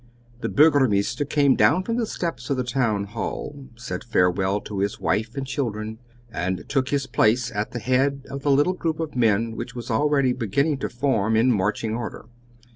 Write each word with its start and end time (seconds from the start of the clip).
The 0.39 0.49
Burgomeister 0.49 1.25
came 1.25 1.55
down 1.55 1.83
from 1.83 1.97
the 1.97 2.07
steps 2.07 2.49
of 2.49 2.57
the 2.57 2.63
town 2.63 3.03
hall, 3.03 3.67
said 3.75 4.03
farewell 4.03 4.59
to 4.61 4.79
his 4.79 4.99
wife 4.99 5.35
and 5.37 5.45
children, 5.45 5.99
and 6.31 6.67
took 6.67 6.89
his 6.89 7.05
place 7.05 7.51
at 7.53 7.69
the 7.69 7.77
head 7.77 8.25
of 8.27 8.41
the 8.41 8.49
little 8.49 8.73
group 8.73 8.99
of 8.99 9.15
men 9.15 9.55
which 9.55 9.75
was 9.75 9.91
already 9.91 10.33
beginning 10.33 10.79
form 10.79 11.35
in 11.35 11.51
marching 11.51 11.93
order. 11.95 12.25